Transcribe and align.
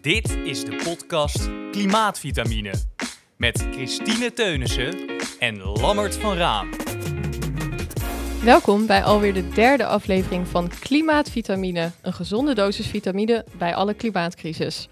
Dit 0.00 0.36
is 0.44 0.64
de 0.64 0.80
podcast 0.84 1.50
Klimaatvitamine 1.70 2.72
met 3.36 3.66
Christine 3.70 4.32
Teunissen 4.32 4.94
en 5.38 5.62
Lammert 5.62 6.16
van 6.16 6.36
Raam. 6.36 6.70
Welkom 8.44 8.86
bij 8.86 9.02
alweer 9.02 9.34
de 9.34 9.48
derde 9.48 9.86
aflevering 9.86 10.48
van 10.48 10.70
Klimaatvitamine, 10.80 11.90
een 12.02 12.12
gezonde 12.12 12.54
dosis 12.54 12.86
vitamine 12.86 13.44
bij 13.58 13.74
alle 13.74 13.94
klimaatcrisis. 13.94 14.88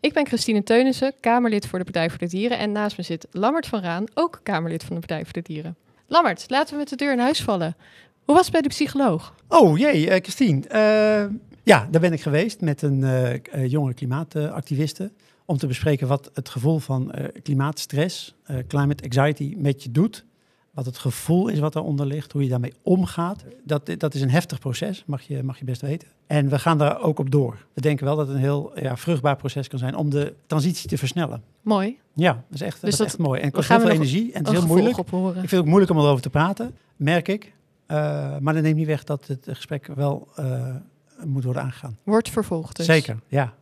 Ik 0.00 0.12
ben 0.12 0.26
Christine 0.26 0.62
Teunissen, 0.62 1.14
Kamerlid 1.20 1.66
voor 1.66 1.78
de 1.78 1.84
Partij 1.84 2.08
voor 2.08 2.18
de 2.18 2.28
Dieren 2.28 2.58
en 2.58 2.72
naast 2.72 2.96
me 2.96 3.02
zit 3.02 3.26
Lammert 3.30 3.66
van 3.66 3.80
Raan, 3.80 4.04
ook 4.14 4.40
Kamerlid 4.42 4.84
van 4.84 4.94
de 4.94 5.06
Partij 5.06 5.24
voor 5.24 5.32
de 5.32 5.42
Dieren. 5.42 5.76
Lammert, 6.06 6.44
laten 6.48 6.72
we 6.72 6.78
met 6.78 6.88
de 6.88 6.96
deur 6.96 7.12
in 7.12 7.18
huis 7.18 7.42
vallen. 7.42 7.76
Hoe 8.24 8.34
was 8.34 8.44
het 8.44 8.52
bij 8.52 8.62
de 8.62 8.68
psycholoog? 8.68 9.34
Oh 9.48 9.78
jee, 9.78 10.06
uh, 10.06 10.12
Christine. 10.14 10.62
Uh, 10.72 11.36
ja, 11.66 11.88
daar 11.90 12.00
ben 12.00 12.12
ik 12.12 12.22
geweest 12.22 12.60
met 12.60 12.82
een 12.82 12.98
uh, 12.98 13.66
jonge 13.66 13.94
klimaatactiviste. 13.94 15.12
om 15.44 15.56
te 15.56 15.66
bespreken 15.66 16.08
wat 16.08 16.30
het 16.34 16.48
gevoel 16.48 16.78
van 16.78 17.12
klimaatstress, 17.42 18.34
climate 18.68 19.04
anxiety, 19.04 19.54
met 19.58 19.82
je 19.82 19.90
doet. 19.90 20.24
Wat 20.70 20.86
het 20.86 20.98
gevoel 20.98 21.48
is 21.48 21.58
wat 21.58 21.72
daaronder 21.72 22.06
ligt, 22.06 22.32
hoe 22.32 22.42
je 22.42 22.48
daarmee 22.48 22.72
omgaat. 22.82 23.44
Dat, 23.64 23.90
dat 23.98 24.14
is 24.14 24.20
een 24.20 24.30
heftig 24.30 24.58
proces, 24.58 25.02
mag 25.06 25.22
je, 25.22 25.42
mag 25.42 25.58
je 25.58 25.64
best 25.64 25.80
weten. 25.80 26.08
En 26.26 26.48
we 26.48 26.58
gaan 26.58 26.78
daar 26.78 27.00
ook 27.00 27.18
op 27.18 27.30
door. 27.30 27.66
We 27.72 27.80
denken 27.80 28.04
wel 28.04 28.16
dat 28.16 28.26
het 28.26 28.36
een 28.36 28.42
heel 28.42 28.72
ja, 28.80 28.96
vruchtbaar 28.96 29.36
proces 29.36 29.68
kan 29.68 29.78
zijn 29.78 29.96
om 29.96 30.10
de 30.10 30.34
transitie 30.46 30.88
te 30.88 30.98
versnellen. 30.98 31.42
Mooi. 31.62 31.98
Ja, 32.14 32.32
dat 32.32 32.42
is 32.50 32.60
echt, 32.60 32.80
dus 32.80 32.96
dat, 32.96 33.06
is 33.06 33.12
echt 33.12 33.22
mooi. 33.22 33.38
En 33.38 33.46
het 33.46 33.54
kost 33.54 33.68
heel 33.68 33.80
veel 33.80 33.90
energie 33.90 34.32
en 34.32 34.38
het 34.38 34.52
is 34.52 34.58
heel 34.58 34.66
moeilijk. 34.66 34.98
Ik 34.98 35.08
vind 35.08 35.50
het 35.50 35.60
ook 35.60 35.66
moeilijk 35.66 35.90
om 35.90 35.98
erover 35.98 36.22
te 36.22 36.30
praten, 36.30 36.74
merk 36.96 37.28
ik. 37.28 37.44
Uh, 37.44 37.96
maar 38.38 38.54
dat 38.54 38.62
neemt 38.62 38.76
niet 38.76 38.86
weg 38.86 39.04
dat 39.04 39.26
het 39.26 39.48
gesprek 39.48 39.86
wel 39.94 40.28
moet 41.28 41.44
worden 41.44 41.62
aangegaan. 41.62 41.98
Wordt 42.02 42.30
vervolgd 42.30 42.76
dus. 42.76 42.86
Zeker, 42.86 43.18
ja. 43.28 43.54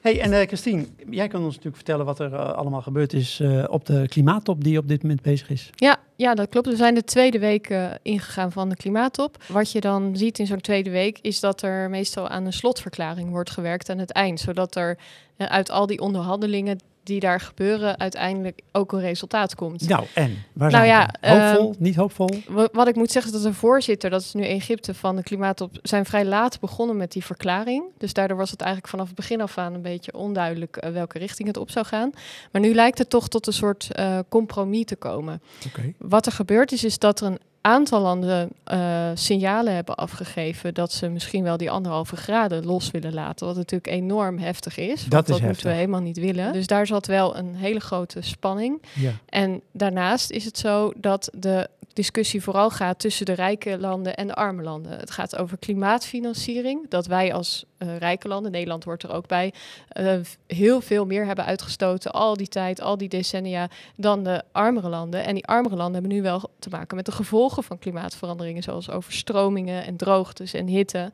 Hey, 0.00 0.20
en 0.20 0.32
uh, 0.32 0.40
Christine, 0.40 0.86
jij 1.10 1.28
kan 1.28 1.40
ons 1.40 1.48
natuurlijk 1.48 1.76
vertellen 1.76 2.04
wat 2.04 2.18
er 2.18 2.36
allemaal 2.36 2.82
gebeurd 2.82 3.12
is 3.12 3.42
op 3.66 3.86
de 3.86 4.08
klimaattop 4.08 4.64
die 4.64 4.78
op 4.78 4.88
dit 4.88 5.02
moment 5.02 5.22
bezig 5.22 5.50
is. 5.50 5.70
Ja, 5.74 5.96
ja, 6.16 6.34
dat 6.34 6.48
klopt. 6.48 6.66
We 6.66 6.76
zijn 6.76 6.94
de 6.94 7.04
tweede 7.04 7.38
week 7.38 7.74
ingegaan 8.02 8.52
van 8.52 8.68
de 8.68 8.76
klimaattop. 8.76 9.44
Wat 9.48 9.72
je 9.72 9.80
dan 9.80 10.16
ziet 10.16 10.38
in 10.38 10.46
zo'n 10.46 10.60
tweede 10.60 10.90
week 10.90 11.18
is 11.20 11.40
dat 11.40 11.62
er 11.62 11.90
meestal 11.90 12.28
aan 12.28 12.46
een 12.46 12.52
slotverklaring 12.52 13.30
wordt 13.30 13.50
gewerkt 13.50 13.90
aan 13.90 13.98
het 13.98 14.12
eind. 14.12 14.40
Zodat 14.40 14.76
er 14.76 14.98
uit 15.36 15.70
al 15.70 15.86
die 15.86 16.00
onderhandelingen 16.00 16.78
die 17.02 17.20
daar 17.20 17.40
gebeuren 17.40 17.98
uiteindelijk 17.98 18.60
ook 18.72 18.92
een 18.92 19.00
resultaat 19.00 19.54
komt. 19.54 19.88
Nou, 19.88 20.06
en? 20.14 20.44
Waar 20.52 20.70
nou, 20.70 20.86
ja, 20.86 21.14
Hoopvol, 21.20 21.70
uh, 21.70 21.76
niet 21.78 21.96
hoopvol? 21.96 22.28
Wat 22.72 22.88
ik 22.88 22.96
moet 22.96 23.10
zeggen 23.10 23.32
is 23.32 23.42
dat 23.42 23.52
de 23.52 23.58
voorzitter, 23.58 24.10
dat 24.10 24.20
is 24.20 24.32
nu 24.32 24.44
Egypte 24.44 24.94
van 24.94 25.16
de 25.16 25.22
klimaatop, 25.22 25.78
zijn 25.82 26.04
vrij 26.04 26.24
laat 26.24 26.60
begonnen 26.60 26.96
met 26.96 27.12
die 27.12 27.24
verklaring. 27.24 27.84
Dus 27.98 28.12
daardoor 28.12 28.36
was 28.36 28.50
het 28.50 28.60
eigenlijk 28.60 28.90
vanaf 28.90 29.06
het 29.06 29.16
begin 29.16 29.40
af 29.40 29.58
aan 29.58 29.74
een 29.74 29.82
beetje 29.82 30.14
onduidelijk 30.14 30.84
uh, 30.84 30.90
welke 30.90 31.18
richting 31.18 31.48
het 31.48 31.56
op 31.56 31.70
zou 31.70 31.86
gaan. 31.86 32.10
Maar 32.52 32.60
nu 32.60 32.74
lijkt 32.74 32.98
het 32.98 33.10
toch 33.10 33.28
tot 33.28 33.46
een 33.46 33.52
soort 33.52 33.88
uh, 33.98 34.18
compromis 34.28 34.84
te 34.84 34.96
komen. 34.96 35.42
Okay. 35.66 35.94
Wat 35.98 36.26
er 36.26 36.32
gebeurd 36.32 36.72
is, 36.72 36.84
is 36.84 36.98
dat 36.98 37.20
er 37.20 37.26
een 37.26 37.38
aantal 37.62 38.00
landen 38.00 38.50
uh, 38.72 39.10
signalen 39.14 39.74
hebben 39.74 39.94
afgegeven 39.94 40.74
dat 40.74 40.92
ze 40.92 41.08
misschien 41.08 41.42
wel 41.42 41.56
die 41.56 41.70
anderhalve 41.70 42.16
graden 42.16 42.64
los 42.64 42.90
willen 42.90 43.14
laten. 43.14 43.46
Wat 43.46 43.56
natuurlijk 43.56 43.92
enorm 43.92 44.38
heftig 44.38 44.76
is. 44.76 45.04
Dat, 45.04 45.28
is 45.28 45.34
dat 45.34 45.44
moeten 45.46 45.66
we 45.66 45.72
helemaal 45.72 46.00
niet 46.00 46.18
willen. 46.18 46.52
Dus 46.52 46.66
daar 46.66 46.86
zat 46.86 47.06
wel 47.06 47.36
een 47.36 47.54
hele 47.54 47.80
grote 47.80 48.20
spanning. 48.20 48.82
Ja. 48.94 49.12
En 49.28 49.60
daarnaast 49.72 50.30
is 50.30 50.44
het 50.44 50.58
zo 50.58 50.92
dat 50.96 51.30
de 51.34 51.68
discussie 51.94 52.42
vooral 52.42 52.70
gaat 52.70 52.98
tussen 52.98 53.26
de 53.26 53.32
rijke 53.32 53.78
landen 53.78 54.14
en 54.14 54.26
de 54.26 54.34
arme 54.34 54.62
landen. 54.62 54.98
Het 54.98 55.10
gaat 55.10 55.36
over 55.36 55.58
klimaatfinanciering. 55.58 56.88
Dat 56.88 57.06
wij 57.06 57.32
als 57.32 57.64
uh, 57.78 57.96
rijke 57.96 58.28
landen, 58.28 58.52
Nederland 58.52 58.84
hoort 58.84 59.02
er 59.02 59.12
ook 59.12 59.26
bij, 59.26 59.52
uh, 60.00 60.12
heel 60.46 60.80
veel 60.80 61.06
meer 61.06 61.26
hebben 61.26 61.44
uitgestoten 61.44 62.12
al 62.12 62.36
die 62.36 62.48
tijd, 62.48 62.80
al 62.80 62.96
die 62.96 63.08
decennia, 63.08 63.68
dan 63.96 64.22
de 64.22 64.42
armere 64.52 64.88
landen. 64.88 65.24
En 65.24 65.34
die 65.34 65.46
armere 65.46 65.76
landen 65.76 65.94
hebben 66.00 66.12
nu 66.12 66.22
wel 66.22 66.50
te 66.58 66.68
maken 66.68 66.96
met 66.96 67.06
de 67.06 67.12
gevolgen 67.12 67.62
van 67.62 67.78
klimaatveranderingen, 67.78 68.62
zoals 68.62 68.90
overstromingen 68.90 69.84
en 69.84 69.96
droogtes 69.96 70.54
en 70.54 70.66
hitte. 70.66 71.12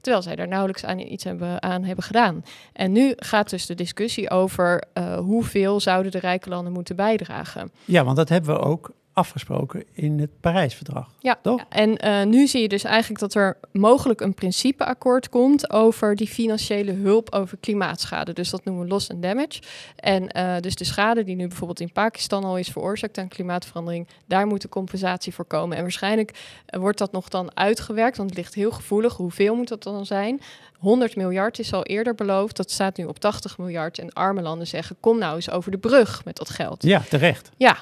Terwijl 0.00 0.22
zij 0.22 0.36
daar 0.36 0.48
nauwelijks 0.48 0.84
aan 0.84 0.98
iets 0.98 1.24
hebben, 1.24 1.62
aan 1.62 1.84
hebben 1.84 2.04
gedaan. 2.04 2.44
En 2.72 2.92
nu 2.92 3.12
gaat 3.16 3.50
dus 3.50 3.66
de 3.66 3.74
discussie 3.74 4.30
over 4.30 4.84
uh, 4.94 5.16
hoeveel 5.16 5.80
zouden 5.80 6.12
de 6.12 6.18
rijke 6.18 6.48
landen 6.48 6.72
moeten 6.72 6.96
bijdragen. 6.96 7.70
Ja, 7.84 8.04
want 8.04 8.16
dat 8.16 8.28
hebben 8.28 8.54
we 8.54 8.60
ook 8.60 8.90
afgesproken 9.18 9.84
in 9.92 10.20
het 10.20 10.30
Parijsverdrag. 10.40 11.10
Ja, 11.18 11.38
toch? 11.42 11.64
en 11.68 12.06
uh, 12.06 12.24
nu 12.24 12.46
zie 12.46 12.60
je 12.62 12.68
dus 12.68 12.84
eigenlijk 12.84 13.20
dat 13.20 13.34
er 13.34 13.56
mogelijk 13.72 14.20
een 14.20 14.34
principeakkoord 14.34 15.28
komt 15.28 15.70
over 15.70 16.16
die 16.16 16.28
financiële 16.28 16.92
hulp 16.92 17.32
over 17.32 17.58
klimaatschade. 17.60 18.32
Dus 18.32 18.50
dat 18.50 18.64
noemen 18.64 18.84
we 18.84 18.90
loss 18.90 19.10
and 19.10 19.22
damage. 19.22 19.60
En 19.96 20.36
uh, 20.36 20.56
dus 20.60 20.74
de 20.74 20.84
schade 20.84 21.24
die 21.24 21.36
nu 21.36 21.46
bijvoorbeeld 21.46 21.80
in 21.80 21.92
Pakistan 21.92 22.44
al 22.44 22.58
is 22.58 22.68
veroorzaakt 22.68 23.18
aan 23.18 23.28
klimaatverandering, 23.28 24.08
daar 24.26 24.46
moet 24.46 24.62
de 24.62 24.68
compensatie 24.68 25.34
voor 25.34 25.44
komen. 25.44 25.76
En 25.76 25.82
waarschijnlijk 25.82 26.30
uh, 26.30 26.80
wordt 26.80 26.98
dat 26.98 27.12
nog 27.12 27.28
dan 27.28 27.56
uitgewerkt, 27.56 28.16
want 28.16 28.28
het 28.28 28.38
ligt 28.38 28.54
heel 28.54 28.70
gevoelig. 28.70 29.16
Hoeveel 29.16 29.54
moet 29.54 29.68
dat 29.68 29.82
dan 29.82 30.06
zijn? 30.06 30.40
100 30.78 31.16
miljard 31.16 31.58
is 31.58 31.72
al 31.72 31.82
eerder 31.82 32.14
beloofd. 32.14 32.56
Dat 32.56 32.70
staat 32.70 32.96
nu 32.96 33.04
op 33.04 33.18
80 33.18 33.58
miljard. 33.58 33.98
En 33.98 34.12
arme 34.12 34.42
landen 34.42 34.66
zeggen: 34.66 34.96
kom 35.00 35.18
nou 35.18 35.34
eens 35.34 35.50
over 35.50 35.70
de 35.70 35.78
brug 35.78 36.24
met 36.24 36.36
dat 36.36 36.50
geld. 36.50 36.82
Ja, 36.82 37.02
terecht. 37.08 37.50
Ja, 37.56 37.76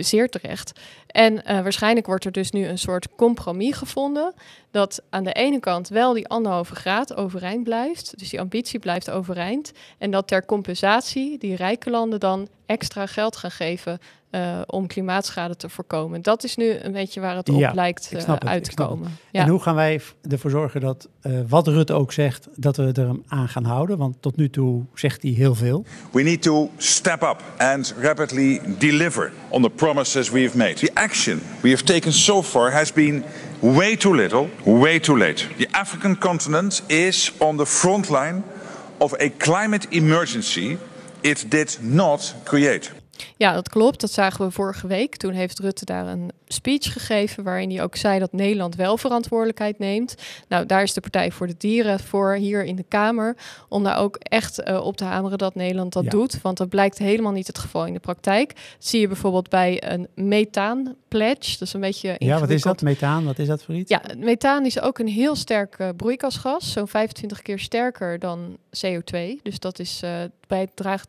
zeer 0.00 0.28
terecht. 0.28 0.80
En 1.06 1.34
uh, 1.34 1.40
waarschijnlijk 1.42 2.06
wordt 2.06 2.24
er 2.24 2.32
dus 2.32 2.50
nu 2.50 2.66
een 2.66 2.78
soort 2.78 3.08
compromis 3.16 3.76
gevonden. 3.76 4.34
Dat 4.70 5.02
aan 5.10 5.24
de 5.24 5.32
ene 5.32 5.60
kant 5.60 5.88
wel 5.88 6.12
die 6.12 6.28
anderhalve 6.28 6.74
graad 6.74 7.14
overeind 7.14 7.64
blijft. 7.64 8.18
Dus 8.18 8.28
die 8.28 8.40
ambitie 8.40 8.78
blijft 8.78 9.10
overeind. 9.10 9.72
En 9.98 10.10
dat 10.10 10.28
ter 10.28 10.44
compensatie 10.44 11.38
die 11.38 11.56
rijke 11.56 11.90
landen 11.90 12.20
dan 12.20 12.48
extra 12.68 13.06
geld 13.06 13.36
gaan 13.36 13.50
geven 13.50 13.98
uh, 14.30 14.58
om 14.66 14.86
klimaatschade 14.86 15.56
te 15.56 15.68
voorkomen. 15.68 16.22
Dat 16.22 16.44
is 16.44 16.56
nu 16.56 16.70
een 16.70 16.92
beetje 16.92 17.20
waar 17.20 17.36
het 17.36 17.48
op 17.48 17.58
ja, 17.58 17.72
lijkt 17.74 18.10
uh, 18.12 18.24
het, 18.24 18.44
uit 18.44 18.64
te 18.64 18.74
komen. 18.74 19.18
Ja. 19.30 19.42
En 19.42 19.48
hoe 19.48 19.60
gaan 19.60 19.74
wij 19.74 20.00
ervoor 20.30 20.50
zorgen 20.50 20.80
dat 20.80 21.08
uh, 21.22 21.40
wat 21.48 21.66
Rutte 21.66 21.92
ook 21.92 22.12
zegt, 22.12 22.48
dat 22.54 22.76
we 22.76 22.92
er 22.92 23.16
aan 23.28 23.48
gaan 23.48 23.64
houden? 23.64 23.98
Want 23.98 24.16
tot 24.20 24.36
nu 24.36 24.50
toe 24.50 24.84
zegt 24.94 25.22
hij 25.22 25.30
heel 25.30 25.54
veel. 25.54 25.84
We 26.12 26.22
need 26.22 26.42
to 26.42 26.70
step 26.76 27.22
up 27.22 27.42
and 27.58 27.94
rapidly 28.00 28.60
deliver 28.78 29.32
on 29.48 29.62
the 29.62 29.70
promises 29.70 30.30
we 30.30 30.42
have 30.42 30.56
made. 30.56 30.74
The 30.74 30.90
action 30.94 31.40
we 31.60 31.70
have 31.70 31.84
taken 31.84 32.12
so 32.12 32.42
far 32.42 32.72
has 32.72 32.92
been 32.92 33.24
way 33.58 33.96
too 33.96 34.14
little, 34.14 34.48
way 34.64 35.00
too 35.00 35.18
late. 35.18 35.46
The 35.56 35.68
African 35.70 36.18
continent 36.18 36.82
is 36.86 37.32
on 37.38 37.56
the 37.56 37.66
front 37.66 38.10
line 38.10 38.42
of 38.98 39.14
a 39.20 39.28
climate 39.28 39.86
emergency 39.90 40.78
it 41.22 41.48
did 41.48 41.76
not 41.82 42.34
create. 42.44 42.90
Ja, 43.36 43.52
dat 43.52 43.68
klopt. 43.68 44.00
Dat 44.00 44.12
zagen 44.12 44.44
we 44.44 44.50
vorige 44.50 44.86
week. 44.86 45.16
Toen 45.16 45.32
heeft 45.32 45.58
Rutte 45.58 45.84
daar 45.84 46.06
een 46.06 46.30
speech 46.46 46.92
gegeven 46.92 47.44
waarin 47.44 47.70
hij 47.70 47.82
ook 47.82 47.96
zei 47.96 48.18
dat 48.18 48.32
Nederland 48.32 48.74
wel 48.74 48.96
verantwoordelijkheid 48.96 49.78
neemt. 49.78 50.14
Nou, 50.48 50.66
daar 50.66 50.82
is 50.82 50.92
de 50.92 51.00
Partij 51.00 51.30
voor 51.30 51.46
de 51.46 51.54
Dieren 51.58 52.00
voor 52.00 52.34
hier 52.34 52.64
in 52.64 52.76
de 52.76 52.84
Kamer 52.88 53.36
om 53.68 53.82
daar 53.82 53.98
ook 53.98 54.16
echt 54.16 54.60
uh, 54.68 54.84
op 54.84 54.96
te 54.96 55.04
hameren 55.04 55.38
dat 55.38 55.54
Nederland 55.54 55.92
dat 55.92 56.04
ja. 56.04 56.10
doet, 56.10 56.40
want 56.42 56.56
dat 56.56 56.68
blijkt 56.68 56.98
helemaal 56.98 57.32
niet 57.32 57.46
het 57.46 57.58
geval 57.58 57.86
in 57.86 57.92
de 57.92 57.98
praktijk. 57.98 58.54
Dat 58.54 58.64
zie 58.78 59.00
je 59.00 59.06
bijvoorbeeld 59.06 59.48
bij 59.48 59.92
een 59.92 60.08
methaan 60.14 60.94
pledge. 61.08 61.50
Dat 61.58 61.68
is 61.68 61.72
een 61.72 61.80
beetje 61.80 62.16
Ja, 62.18 62.40
wat 62.40 62.50
is 62.50 62.62
dat? 62.62 62.82
Methaan, 62.82 63.24
wat 63.24 63.38
is 63.38 63.46
dat 63.46 63.62
voor 63.62 63.74
iets? 63.74 63.90
Ja, 63.90 64.02
methaan 64.16 64.64
is 64.64 64.80
ook 64.80 64.98
een 64.98 65.08
heel 65.08 65.36
sterk 65.36 65.78
uh, 65.78 65.88
broeikasgas, 65.96 66.72
zo'n 66.72 66.88
25 66.88 67.42
keer 67.42 67.58
sterker 67.58 68.18
dan 68.18 68.56
CO2. 68.86 69.42
Dus 69.42 69.58
dat 69.58 69.78
is 69.78 70.02
uh, 70.04 70.10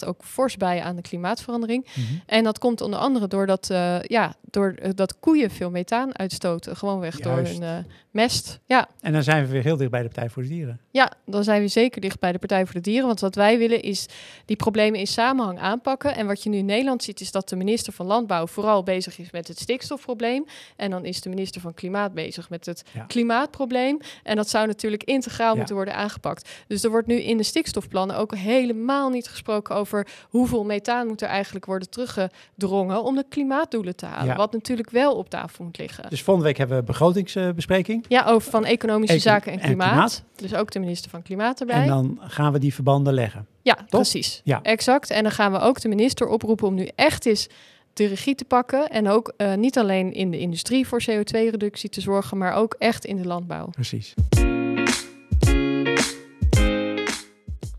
ook 0.06 0.24
fors 0.24 0.58
bij 0.58 0.82
aan 0.82 0.96
de 0.96 1.02
klimaatverandering. 1.02 1.86
-hmm. 2.06 2.22
En 2.26 2.44
dat 2.44 2.60
komt 2.60 2.82
onder 2.82 3.00
andere 3.00 3.28
doordat, 3.28 3.70
uh, 3.72 4.02
ja, 4.02 4.34
door, 4.50 4.76
uh, 4.84 4.90
dat 4.96 5.20
koeien 5.20 5.52
veel 5.52 5.70
methaan 5.70 6.18
uitstoten. 6.18 6.76
Gewoonweg 6.76 7.24
Juist. 7.24 7.24
door 7.24 7.54
hun 7.54 7.78
uh, 7.78 7.92
mest. 8.12 8.60
Ja. 8.66 8.88
En 9.02 9.14
dan 9.14 9.24
zijn 9.24 9.46
we 9.46 9.52
weer 9.52 9.64
heel 9.64 9.78
dicht 9.78 9.92
bij 9.92 10.02
de 10.02 10.08
Partij 10.08 10.30
voor 10.30 10.42
de 10.42 10.48
Dieren. 10.50 10.80
Ja, 10.92 11.12
dan 11.26 11.44
zijn 11.44 11.62
we 11.62 11.68
zeker 11.68 12.02
dicht 12.02 12.20
bij 12.20 12.32
de 12.32 12.40
Partij 12.40 12.66
voor 12.66 12.74
de 12.74 12.82
Dieren. 12.82 13.08
Want 13.08 13.20
wat 13.20 13.36
wij 13.36 13.58
willen 13.58 13.82
is 13.82 14.06
die 14.46 14.56
problemen 14.56 15.00
in 15.00 15.08
samenhang 15.08 15.60
aanpakken. 15.60 16.16
En 16.16 16.28
wat 16.28 16.44
je 16.44 16.50
nu 16.50 16.58
in 16.58 16.66
Nederland 16.66 17.04
ziet 17.04 17.22
is 17.22 17.32
dat 17.32 17.50
de 17.50 17.56
minister 17.56 17.94
van 17.94 18.06
Landbouw 18.06 18.48
vooral 18.48 18.84
bezig 18.84 19.20
is 19.20 19.32
met 19.32 19.48
het 19.48 19.60
stikstofprobleem. 19.60 20.46
En 20.76 20.90
dan 20.90 21.06
is 21.06 21.22
de 21.22 21.30
minister 21.30 21.62
van 21.62 21.74
Klimaat 21.74 22.14
bezig 22.14 22.50
met 22.50 22.66
het 22.66 22.84
ja. 22.94 23.04
klimaatprobleem. 23.04 23.98
En 24.24 24.36
dat 24.36 24.50
zou 24.50 24.68
natuurlijk 24.68 25.04
integraal 25.04 25.52
ja. 25.52 25.58
moeten 25.58 25.76
worden 25.76 25.96
aangepakt. 25.96 26.50
Dus 26.68 26.84
er 26.84 26.90
wordt 26.90 27.08
nu 27.08 27.16
in 27.22 27.38
de 27.38 27.44
stikstofplannen 27.44 28.18
ook 28.18 28.36
helemaal 28.36 29.10
niet 29.10 29.28
gesproken 29.28 29.76
over 29.76 30.08
hoeveel 30.30 30.64
methaan 30.64 31.08
moet 31.08 31.22
er 31.22 31.28
eigenlijk 31.28 31.66
worden 31.66 31.89
teruggedrongen 31.90 33.04
om 33.04 33.16
de 33.16 33.26
klimaatdoelen 33.30 33.96
te 33.96 34.06
halen. 34.06 34.26
Ja. 34.26 34.36
Wat 34.36 34.52
natuurlijk 34.52 34.90
wel 34.90 35.16
op 35.16 35.30
tafel 35.30 35.64
moet 35.64 35.78
liggen. 35.78 36.10
Dus 36.10 36.22
volgende 36.22 36.50
week 36.50 36.58
hebben 36.58 36.78
we 36.78 36.84
begrotingsbespreking. 36.84 38.06
Ja, 38.08 38.26
over 38.26 38.52
van 38.52 38.66
economische 38.66 39.16
Econ 39.16 39.32
zaken 39.32 39.52
en 39.52 39.60
klimaat. 39.60 39.88
en 39.88 39.92
klimaat. 39.92 40.24
Dus 40.36 40.54
ook 40.54 40.72
de 40.72 40.80
minister 40.80 41.10
van 41.10 41.22
Klimaat 41.22 41.60
erbij. 41.60 41.82
En 41.82 41.88
dan 41.88 42.20
gaan 42.22 42.52
we 42.52 42.60
die 42.60 42.74
verbanden 42.74 43.14
leggen. 43.14 43.48
Ja, 43.62 43.76
Top? 43.76 43.88
precies. 43.90 44.42
Ja. 44.44 44.60
Exact. 44.62 45.10
En 45.10 45.24
dan 45.24 45.32
gaan 45.32 45.52
we 45.52 45.60
ook 45.60 45.82
de 45.82 45.88
minister 45.88 46.28
oproepen 46.28 46.68
om 46.68 46.74
nu 46.74 46.90
echt 46.96 47.26
eens 47.26 47.48
de 47.94 48.06
regie 48.06 48.36
te 48.36 48.46
pakken. 48.46 48.90
En 48.90 49.08
ook 49.08 49.34
uh, 49.38 49.54
niet 49.54 49.78
alleen 49.78 50.14
in 50.14 50.32
de 50.32 50.40
industrie 50.40 50.88
voor 50.88 51.02
CO2-reductie 51.02 51.90
te 51.90 52.02
zorgen, 52.02 52.38
maar 52.38 52.54
ook 52.54 52.76
echt 52.78 53.06
in 53.06 53.16
de 53.16 53.28
landbouw. 53.28 53.70
Precies. 53.70 54.14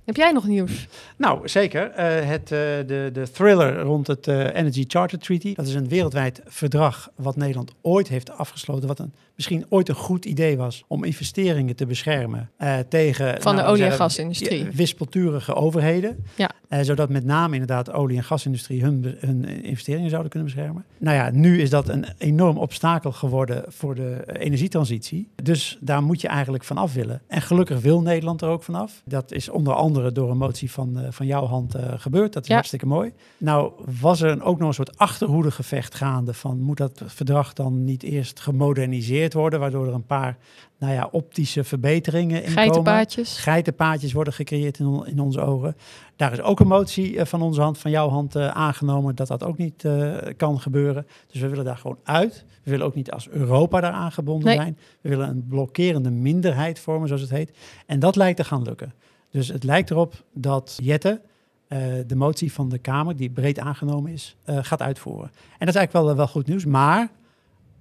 Heb 0.04 0.16
jij 0.16 0.32
nog 0.32 0.46
nieuws? 0.46 0.88
Nou, 1.20 1.49
zeker. 1.49 1.90
Eh, 1.90 2.28
het, 2.28 2.43
eh, 2.43 2.58
de, 2.87 3.11
de 3.12 3.31
thriller 3.32 3.81
rond 3.81 4.06
het 4.06 4.26
eh, 4.26 4.55
Energy 4.55 4.84
Charter 4.88 5.19
Treaty. 5.19 5.55
Dat 5.55 5.67
is 5.67 5.75
een 5.75 5.88
wereldwijd 5.88 6.40
verdrag 6.44 7.11
wat 7.14 7.37
Nederland 7.37 7.72
ooit 7.82 8.08
heeft 8.08 8.31
afgesloten. 8.31 8.88
Wat 8.88 8.99
een, 8.99 9.12
misschien 9.34 9.67
ooit 9.69 9.88
een 9.88 9.94
goed 9.94 10.25
idee 10.25 10.56
was 10.56 10.84
om 10.87 11.05
investeringen 11.05 11.76
te 11.76 11.87
beschermen 11.87 12.50
tegen... 12.88 13.43
Van 13.43 13.56
de 13.56 13.62
nou, 13.62 13.72
olie- 13.72 13.84
en 13.84 13.93
gasindustrie. 13.93 14.69
Wispelturige 14.72 15.55
overheden. 15.55 16.25
Ja. 16.34 16.50
Zodat 16.82 17.08
met 17.08 17.25
name 17.25 17.52
inderdaad 17.52 17.87
de 17.87 17.93
olie- 17.93 18.16
en 18.16 18.25
gasindustrie 18.25 18.82
hun, 18.82 19.16
hun 19.19 19.44
investeringen 19.62 20.11
zouden 20.11 20.31
kunnen 20.31 20.52
beschermen. 20.52 20.84
Nou 20.99 21.16
ja, 21.16 21.31
nu 21.31 21.61
is 21.61 21.70
dat 21.70 21.88
een 21.88 22.05
enorm 22.19 22.58
obstakel 22.58 23.12
geworden 23.12 23.64
voor 23.69 23.94
de 23.94 24.25
energietransitie. 24.32 25.28
Dus 25.43 25.78
daar 25.81 26.02
moet 26.02 26.20
je 26.20 26.28
eigenlijk 26.28 26.64
van 26.64 26.76
af 26.76 26.94
willen. 26.94 27.23
En 27.26 27.43
gelukkig 27.43 27.81
wil 27.81 28.00
Nederland 28.00 28.43
er 28.43 28.49
ook 28.49 28.62
vanaf. 28.62 29.02
Dat 29.05 29.32
is 29.32 29.49
onder 29.49 29.75
andere 29.75 30.12
door 30.12 30.31
een 30.31 30.37
motie 30.37 30.70
van, 30.70 31.09
van 31.12 31.26
jouw 31.26 31.46
hand 31.46 31.74
eh, 31.74 31.92
gebeurd. 31.96 32.32
Dat 32.32 32.42
is 32.42 32.48
Ja. 32.48 32.54
hartstikke 32.54 32.86
mooi. 32.86 33.12
Nou 33.38 33.72
was 34.00 34.20
er 34.20 34.42
ook 34.42 34.58
nog 34.58 34.68
een 34.68 34.74
soort 34.74 34.98
achterhoedegevecht 34.98 35.94
gaande 35.94 36.34
van 36.34 36.60
moet 36.60 36.76
dat 36.76 37.02
verdrag 37.06 37.52
dan 37.52 37.84
niet 37.84 38.02
eerst 38.02 38.40
gemoderniseerd 38.40 39.32
worden, 39.32 39.60
waardoor 39.60 39.86
er 39.86 39.94
een 39.94 40.06
paar 40.06 40.36
nou 40.78 40.92
ja, 40.92 41.08
optische 41.12 41.64
verbeteringen 41.64 42.36
in 42.36 42.42
komen. 42.42 42.52
Geitenpaadjes. 42.62 43.38
Geitenpaadjes 43.38 44.12
worden 44.12 44.32
gecreëerd 44.32 44.78
in, 44.78 44.86
on- 44.86 45.06
in 45.06 45.20
onze 45.20 45.40
ogen. 45.40 45.76
Daar 46.16 46.32
is 46.32 46.40
ook 46.40 46.60
een 46.60 46.66
motie 46.66 47.18
eh, 47.18 47.26
van 47.26 47.42
onze 47.42 47.60
hand, 47.60 47.78
van 47.78 47.90
jouw 47.90 48.08
hand 48.08 48.36
eh, 48.36 48.48
aangenomen, 48.48 49.14
dat 49.14 49.26
dat 49.28 49.44
ook 49.44 49.56
niet 49.58 49.84
eh, 49.84 50.16
kan 50.36 50.60
gebeuren. 50.60 51.06
Dus 51.26 51.40
we 51.40 51.48
willen 51.48 51.64
daar 51.64 51.76
gewoon 51.76 51.98
uit. 52.04 52.44
We 52.64 52.70
willen 52.70 52.86
ook 52.86 52.94
niet 52.94 53.10
als 53.10 53.28
Europa 53.28 53.80
daaraan 53.80 54.12
gebonden 54.12 54.46
Nee. 54.48 54.56
zijn. 54.56 54.78
We 55.00 55.08
willen 55.08 55.28
een 55.28 55.46
blokkerende 55.48 56.10
minderheid 56.10 56.78
vormen, 56.78 57.06
zoals 57.08 57.22
het 57.22 57.30
heet. 57.30 57.56
En 57.86 57.98
dat 57.98 58.16
lijkt 58.16 58.36
te 58.36 58.44
gaan 58.44 58.62
lukken. 58.62 58.92
Dus 59.30 59.48
het 59.48 59.64
lijkt 59.64 59.90
erop 59.90 60.14
dat 60.32 60.78
Jette 60.82 61.20
eh, 61.68 61.78
de 62.06 62.16
motie 62.16 62.52
van 62.52 62.68
de 62.68 62.78
Kamer, 62.78 63.16
die 63.16 63.30
breed 63.30 63.58
aangenomen 63.58 64.12
is, 64.12 64.36
eh, 64.44 64.58
gaat 64.62 64.82
uitvoeren. 64.82 65.30
En 65.34 65.66
dat 65.66 65.68
is 65.68 65.74
eigenlijk 65.74 66.06
wel, 66.06 66.16
wel 66.16 66.26
goed 66.28 66.46
nieuws. 66.46 66.64
Maar 66.64 67.08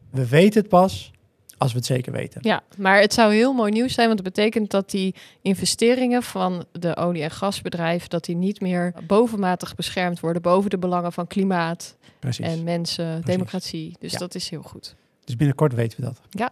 we 0.09 0.27
weten 0.27 0.59
het 0.61 0.69
pas 0.69 1.11
als 1.57 1.71
we 1.71 1.77
het 1.77 1.87
zeker 1.87 2.11
weten. 2.11 2.41
Ja, 2.43 2.61
maar 2.77 2.99
het 3.01 3.13
zou 3.13 3.33
heel 3.33 3.53
mooi 3.53 3.71
nieuws 3.71 3.93
zijn, 3.93 4.07
want 4.07 4.19
het 4.19 4.33
betekent 4.33 4.71
dat 4.71 4.89
die 4.89 5.15
investeringen 5.41 6.23
van 6.23 6.65
de 6.71 6.95
olie- 6.95 7.23
en 7.23 7.31
gasbedrijven, 7.31 8.09
dat 8.09 8.25
die 8.25 8.35
niet 8.35 8.61
meer 8.61 8.93
bovenmatig 9.07 9.75
beschermd 9.75 10.19
worden 10.19 10.41
boven 10.41 10.69
de 10.69 10.77
belangen 10.77 11.11
van 11.13 11.27
klimaat 11.27 11.97
Precies. 12.19 12.45
en 12.45 12.63
mensen, 12.63 13.05
Precies. 13.05 13.25
democratie. 13.25 13.95
Dus 13.99 14.11
Ja. 14.11 14.17
dat 14.17 14.35
is 14.35 14.49
heel 14.49 14.61
goed. 14.61 14.95
Dus 15.23 15.35
binnenkort 15.35 15.73
weten 15.73 15.99
we 16.01 16.05
dat. 16.05 16.49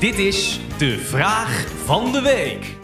Dit 0.00 0.18
is 0.18 0.60
de 0.78 0.98
vraag 0.98 1.68
van 1.84 2.12
de 2.12 2.20
week. 2.20 2.76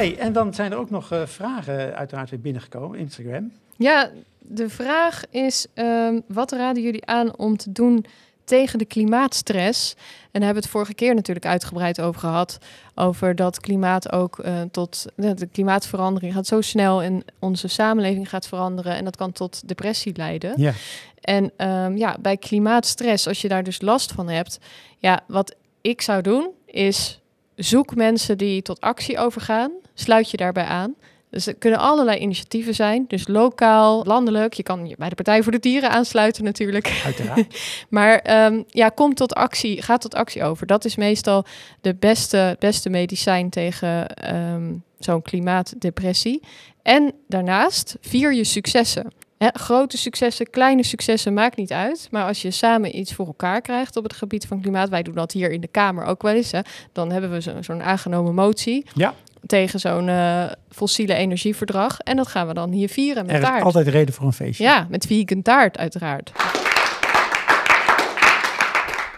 Hey, 0.00 0.18
en 0.18 0.32
dan 0.32 0.54
zijn 0.54 0.72
er 0.72 0.78
ook 0.78 0.90
nog 0.90 1.12
eh, 1.12 1.26
vragen 1.26 1.96
uiteraard 1.96 2.30
weer 2.30 2.40
binnengekomen, 2.40 2.98
Instagram. 2.98 3.52
Ja, 3.76 4.10
de 4.38 4.68
vraag 4.68 5.22
is, 5.30 5.66
ehm, 5.74 6.20
wat 6.28 6.52
raden 6.52 6.82
jullie 6.82 7.06
aan 7.06 7.36
om 7.36 7.56
te 7.56 7.72
doen 7.72 8.04
tegen 8.44 8.78
de 8.78 8.84
klimaatstress? 8.84 9.94
En 9.94 10.00
daar 10.32 10.42
hebben 10.42 10.52
we 10.52 10.68
het 10.68 10.68
vorige 10.68 10.94
keer 10.94 11.14
natuurlijk 11.14 11.46
uitgebreid 11.46 12.00
over 12.00 12.20
gehad. 12.20 12.58
Over 12.94 13.34
dat 13.34 13.60
klimaat 13.60 14.12
ook 14.12 14.38
eh, 14.38 14.60
tot... 14.70 15.06
De, 15.14 15.34
de 15.34 15.46
klimaatverandering 15.46 16.34
gaat 16.34 16.46
zo 16.46 16.60
snel 16.60 17.02
en 17.02 17.24
onze 17.38 17.68
samenleving 17.68 18.28
gaat 18.28 18.48
veranderen. 18.48 18.94
En 18.94 19.04
dat 19.04 19.16
kan 19.16 19.32
tot 19.32 19.68
depressie 19.68 20.16
leiden. 20.16 20.52
Ja. 20.56 20.72
En 21.20 21.50
ehm, 21.56 21.96
ja, 21.96 22.16
bij 22.20 22.36
klimaatstress, 22.36 23.26
als 23.26 23.40
je 23.40 23.48
daar 23.48 23.64
dus 23.64 23.80
last 23.80 24.12
van 24.12 24.28
hebt... 24.28 24.58
Ja, 24.98 25.20
wat 25.26 25.54
ik 25.80 26.00
zou 26.00 26.22
doen, 26.22 26.50
is 26.66 27.20
zoek 27.54 27.94
mensen 27.94 28.38
die 28.38 28.62
tot 28.62 28.80
actie 28.80 29.18
overgaan. 29.18 29.72
Sluit 30.00 30.30
je 30.30 30.36
daarbij 30.36 30.64
aan. 30.64 30.94
Dus 31.30 31.46
er 31.46 31.54
kunnen 31.54 31.78
allerlei 31.78 32.18
initiatieven 32.18 32.74
zijn. 32.74 33.04
Dus 33.08 33.28
lokaal, 33.28 34.04
landelijk. 34.04 34.52
Je 34.54 34.62
kan 34.62 34.86
je 34.88 34.94
bij 34.98 35.08
de 35.08 35.14
Partij 35.14 35.42
voor 35.42 35.52
de 35.52 35.58
Dieren 35.58 35.90
aansluiten 35.90 36.44
natuurlijk. 36.44 37.02
Uiteraard. 37.04 37.46
Maar 37.88 38.18
ehm, 38.18 38.62
ja, 38.68 38.88
kom 38.88 39.14
tot 39.14 39.34
actie. 39.34 39.82
Ga 39.82 39.96
tot 39.96 40.14
actie 40.14 40.42
over. 40.44 40.66
Dat 40.66 40.84
is 40.84 40.96
meestal 40.96 41.44
de 41.80 41.94
beste, 41.94 42.56
beste 42.58 42.90
medicijn 42.90 43.50
tegen 43.50 44.08
ehm, 44.16 44.72
zo'n 44.98 45.22
klimaatdepressie. 45.22 46.42
En 46.82 47.12
daarnaast 47.28 47.96
vier 48.00 48.34
je 48.34 48.44
successen. 48.44 49.12
Grote 49.52 49.96
successen, 49.98 50.50
kleine 50.50 50.82
successen, 50.82 51.34
maakt 51.34 51.56
niet 51.56 51.72
uit. 51.72 52.08
Maar 52.10 52.26
als 52.26 52.42
je 52.42 52.50
samen 52.50 52.98
iets 52.98 53.14
voor 53.14 53.26
elkaar 53.26 53.60
krijgt 53.60 53.96
op 53.96 54.02
het 54.02 54.12
gebied 54.12 54.46
van 54.46 54.60
klimaat, 54.60 54.88
wij 54.88 55.02
doen 55.02 55.14
dat 55.14 55.32
hier 55.32 55.50
in 55.50 55.60
de 55.60 55.66
Kamer 55.68 56.04
ook 56.04 56.22
wel 56.22 56.34
eens, 56.34 56.50
hè, 56.50 56.60
dan 56.92 57.10
hebben 57.12 57.30
we 57.30 57.40
zo- 57.40 57.62
zo'n 57.62 57.82
aangenomen 57.82 58.34
motie 58.34 58.84
Ja. 58.94 59.14
Tegen 59.46 59.80
zo'n 59.80 60.08
eh, 60.08 60.44
fossiele 60.70 61.14
energieverdrag. 61.14 61.98
En 61.98 62.16
dat 62.16 62.26
gaan 62.28 62.46
we 62.46 62.54
dan 62.54 62.70
hier 62.70 62.88
vieren 62.88 63.26
met 63.26 63.34
Er 63.34 63.40
is 63.42 63.46
taart. 63.48 63.62
altijd 63.62 63.88
reden 63.88 64.14
voor 64.14 64.26
een 64.26 64.32
feestje. 64.32 64.64
Ja, 64.64 64.86
met 64.90 65.06
vegan 65.06 65.42
taart 65.42 65.78
uiteraard. 65.78 66.32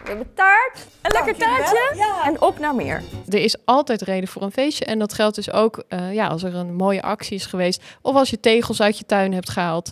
We 0.02 0.08
hebben 0.08 0.34
taart, 0.34 0.86
een 1.02 1.10
lekker 1.12 1.36
taartje 1.36 2.12
en 2.24 2.40
op 2.40 2.58
naar 2.58 2.74
meer. 2.74 3.02
Er 3.28 3.38
is 3.42 3.56
altijd 3.64 4.02
reden 4.02 4.28
voor 4.28 4.42
een 4.42 4.52
feestje. 4.52 4.84
En 4.84 4.98
dat 4.98 5.12
geldt 5.12 5.34
dus 5.34 5.50
ook 5.52 5.84
eh, 5.88 6.12
ja, 6.14 6.26
als 6.26 6.42
er 6.42 6.54
een 6.54 6.74
mooie 6.74 7.02
actie 7.02 7.34
is 7.36 7.46
geweest. 7.46 7.82
Of 8.02 8.14
als 8.14 8.30
je 8.30 8.40
tegels 8.40 8.82
uit 8.82 8.98
je 8.98 9.04
tuin 9.06 9.32
hebt 9.32 9.50
gehaald. 9.50 9.90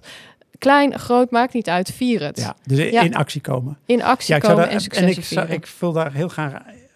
Klein, 0.58 0.98
groot, 0.98 1.30
maakt 1.30 1.52
niet 1.54 1.68
uit. 1.68 1.90
Vier 1.92 2.22
het. 2.22 2.38
Ja, 2.40 2.54
dus 2.64 2.78
in 2.78 2.92
Ja. 2.92 3.00
in 3.02 3.14
actie 3.14 3.40
komen. 3.40 3.78
In 3.86 4.02
actie 4.02 4.30
Ja, 4.30 4.36
ik 4.36 4.42
zou 4.44 4.54
komen 4.54 4.64
daar, 4.68 4.74
en 4.74 4.80
successen 4.80 5.22
ik, 5.22 5.24
zou- 5.24 5.48
ik 5.48 5.66
vul 5.66 5.92
daar 5.92 6.12
heel 6.12 6.28
graag 6.28 6.52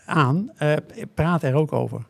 aan. 0.06 0.50
Eh, 0.56 0.72
praat 1.14 1.42
er 1.42 1.54
ook 1.54 1.72
over. 1.72 2.02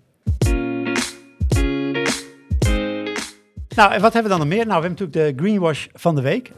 Nou, 3.76 3.92
en 3.92 4.00
wat 4.00 4.12
hebben 4.12 4.32
we 4.32 4.38
dan 4.38 4.46
nog 4.48 4.56
meer? 4.56 4.66
Nou, 4.66 4.80
we 4.82 4.86
hebben 4.86 5.06
natuurlijk 5.06 5.36
de 5.38 5.42
greenwash 5.44 5.86
van 5.94 6.14
de 6.14 6.22
week. 6.22 6.52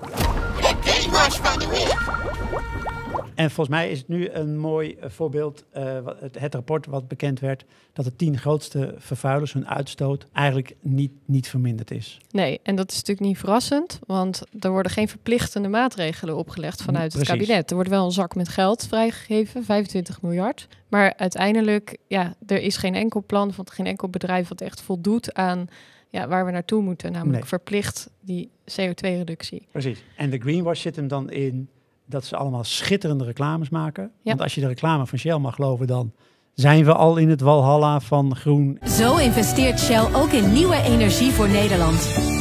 En 3.34 3.50
volgens 3.50 3.76
mij 3.76 3.90
is 3.90 3.98
het 3.98 4.08
nu 4.08 4.28
een 4.30 4.58
mooi 4.58 4.94
eh, 5.00 5.10
voorbeeld, 5.10 5.64
eh, 5.72 6.00
wat- 6.00 6.20
het, 6.20 6.38
het 6.38 6.54
rapport 6.54 6.86
wat 6.86 7.08
bekend 7.08 7.40
werd, 7.40 7.64
dat 7.92 8.04
de 8.04 8.16
tien 8.16 8.38
grootste 8.38 8.94
vervuilers, 8.98 9.52
hun 9.52 9.68
uitstoot, 9.68 10.26
eigenlijk 10.32 10.74
niet, 10.80 11.12
niet 11.24 11.48
verminderd 11.48 11.90
is. 11.90 12.18
Nee, 12.30 12.60
en 12.62 12.76
dat 12.76 12.90
is 12.90 12.96
natuurlijk 12.96 13.26
niet 13.26 13.38
verrassend. 13.38 13.98
Want 14.06 14.42
er 14.60 14.70
worden 14.70 14.92
geen 14.92 15.08
verplichtende 15.08 15.68
maatregelen 15.68 16.36
opgelegd 16.36 16.82
vanuit 16.82 17.12
het 17.12 17.26
kabinet. 17.26 17.68
Er 17.70 17.74
wordt 17.74 17.90
wel 17.90 18.04
een 18.04 18.10
zak 18.10 18.34
met 18.34 18.48
geld 18.48 18.86
vrijgegeven, 18.88 19.64
25 19.64 20.22
miljard. 20.22 20.68
Maar 20.88 21.14
uiteindelijk, 21.16 21.96
ja, 22.08 22.34
er 22.46 22.60
is 22.62 22.76
geen 22.76 22.94
enkel 22.94 23.22
plan 23.26 23.52
van 23.52 23.66
geen 23.72 23.86
enkel 23.86 24.08
bedrijf 24.08 24.48
wat 24.48 24.60
echt 24.60 24.80
voldoet 24.80 25.34
aan 25.34 25.68
ja, 26.16 26.28
waar 26.28 26.44
we 26.44 26.50
naartoe 26.50 26.82
moeten. 26.82 27.12
Namelijk 27.12 27.38
Nee. 27.38 27.48
verplicht 27.48 28.10
die 28.20 28.50
CO2-reductie. 28.80 29.66
Precies. 29.72 30.02
En 30.16 30.30
de 30.30 30.38
greenwash 30.38 30.80
zit 30.80 30.96
hem 30.96 31.08
dan 31.08 31.30
in 31.30 31.68
dat 32.06 32.24
ze 32.24 32.36
allemaal 32.36 32.64
schitterende 32.64 33.24
reclames 33.24 33.68
maken. 33.68 34.10
Want 34.22 34.40
als 34.40 34.54
je 34.54 34.60
de 34.60 34.66
reclame 34.66 35.06
van 35.06 35.18
Shell 35.18 35.38
mag 35.38 35.54
geloven, 35.54 35.86
dan 35.86 36.12
zijn 36.54 36.84
we 36.84 36.94
al 36.94 37.16
in 37.16 37.28
het 37.28 37.40
walhalla 37.40 38.00
van 38.00 38.36
groen. 38.36 38.78
Zo 38.84 39.16
investeert 39.16 39.80
Shell 39.80 40.14
ook 40.14 40.30
in 40.30 40.52
nieuwe 40.52 40.82
energie 40.82 41.30
voor 41.30 41.48
Nederland. 41.48 42.00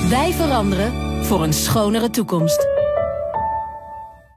Wij 0.09 0.31
veranderen 0.31 0.91
voor 1.25 1.43
een 1.43 1.53
schonere 1.53 2.09
toekomst. 2.09 2.74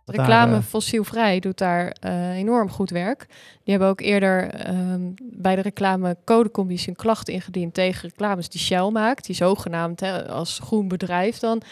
Dat 0.09 0.17
daar, 0.17 0.27
Reclame 0.27 0.57
eh, 0.57 0.63
fossielvrij 0.63 1.41
doet 1.41 1.59
daar 1.59 1.97
eh, 2.01 2.37
enorm 2.37 2.71
goed 2.71 2.91
werk. 2.91 3.27
Die 3.65 3.75
hebben 3.75 3.89
ook 3.89 4.01
eerder 4.01 4.51
ehm, 4.51 5.01
bij 5.23 5.57
de 5.57 5.63
reclamecodecommissie 5.63 6.89
een 6.89 6.97
klacht 6.97 7.29
ingediend 7.29 7.75
tegen 7.75 8.09
reclames 8.09 8.49
die 8.49 8.61
Shell 8.61 8.91
maakt, 8.91 9.27
die 9.27 9.35
zogenaamd 9.35 10.01
hè, 10.01 10.29
als 10.29 10.59
groen 10.63 10.89
bedrijf 10.89 11.39
dan 11.39 11.63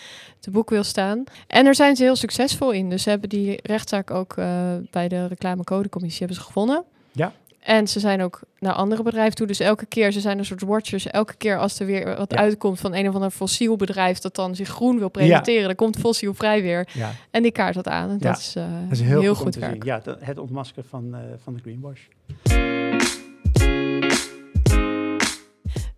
te 0.40 0.50
boek 0.50 0.70
wil 0.70 0.84
staan. 0.84 1.24
En 1.46 1.64
daar 1.64 1.74
zijn 1.74 1.96
ze 1.96 2.02
heel 2.02 2.16
succesvol 2.16 2.70
in. 2.70 2.90
Dus 2.90 3.02
ze 3.02 3.10
hebben 3.10 3.28
die 3.28 3.58
rechtszaak 3.62 4.10
ook 4.10 4.36
eh, 4.36 4.74
bij 4.90 5.08
de 5.08 5.26
reclamecodecommissie 5.26 6.26
hebben 6.26 6.44
ze 6.44 6.50
gewonnen. 6.50 6.84
Ja. 7.12 7.32
En 7.66 7.88
ze 7.88 8.00
zijn 8.00 8.22
ook 8.22 8.40
naar 8.58 8.72
andere 8.72 9.02
bedrijven 9.02 9.34
toe. 9.34 9.46
Dus 9.46 9.60
elke 9.60 9.86
keer, 9.86 10.12
ze 10.12 10.20
zijn 10.20 10.38
een 10.38 10.44
soort 10.44 10.62
watchers. 10.62 11.06
Elke 11.06 11.34
keer 11.36 11.58
als 11.58 11.80
er 11.80 11.86
weer 11.86 12.16
wat 12.16 12.30
Ja. 12.32 12.36
uitkomt 12.38 12.80
van 12.80 12.94
een 12.94 13.08
of 13.08 13.14
ander 13.14 13.30
fossiel 13.30 13.76
bedrijf 13.76 14.18
dat 14.18 14.34
dan 14.34 14.54
zich 14.54 14.68
groen 14.68 14.98
wil 14.98 15.08
presenteren, 15.08 15.66
dan 15.66 15.74
komt 15.74 15.96
fossielvrij 15.98 16.62
weer. 16.62 16.88
Ja, 16.92 17.10
En 17.30 17.42
die 17.42 17.52
kaart 17.52 17.74
dat 17.74 17.88
aan. 17.88 18.08
En 18.10 18.16
Ja, 18.20 18.28
dat 18.28 18.38
is, 18.38 18.52
dat 18.52 18.64
is 18.90 19.00
heel, 19.00 19.34
goed, 19.34 19.54
werk. 19.54 19.84
Ja, 19.84 20.02
het 20.20 20.38
ontmaskeren 20.38 20.84
van, 20.88 21.14
eh, 21.14 21.20
van 21.42 21.54
de 21.54 21.60
greenwash. 21.60 22.00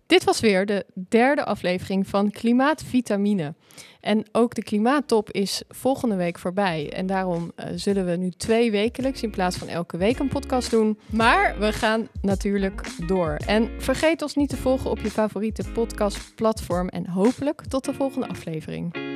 Dit 0.09 0.23
was 0.23 0.39
weer 0.39 0.65
de 0.65 0.85
derde 1.09 1.45
aflevering 1.45 2.07
van 2.07 2.31
Klimaatvitamine. 2.31 3.53
En 4.01 4.25
ook 4.31 4.55
de 4.55 4.63
klimaattop 4.63 5.31
is 5.31 5.63
volgende 5.67 6.15
week 6.15 6.39
voorbij. 6.39 6.91
En 6.93 7.05
daarom 7.05 7.51
eh, 7.55 7.65
zullen 7.75 8.05
we 8.05 8.15
nu 8.15 8.29
twee 8.29 8.71
wekelijks 8.71 9.23
in 9.23 9.29
plaats 9.29 9.57
van 9.57 9.67
elke 9.67 9.97
week 9.97 10.19
een 10.19 10.27
podcast 10.27 10.71
doen. 10.71 10.99
Maar 11.09 11.59
we 11.59 11.73
gaan 11.73 12.07
natuurlijk 12.21 13.07
door. 13.07 13.35
En 13.45 13.69
vergeet 13.77 14.21
ons 14.21 14.35
niet 14.35 14.49
te 14.49 14.57
volgen 14.57 14.89
op 14.89 14.99
je 14.99 15.11
favoriete 15.11 15.63
podcastplatform. 15.73 16.87
En 16.87 17.07
hopelijk 17.07 17.61
tot 17.67 17.85
de 17.85 17.93
volgende 17.93 18.27
aflevering. 18.27 19.08